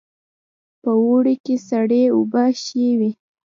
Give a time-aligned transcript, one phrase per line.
[0.81, 3.11] په اوړي کې سړې اوبه ښې وي